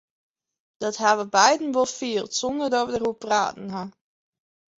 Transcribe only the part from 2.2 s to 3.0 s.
sonder dat we